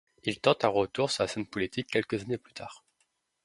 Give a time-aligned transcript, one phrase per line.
[0.23, 2.83] Il tente un retour sur la scène politique quelques années plus tard.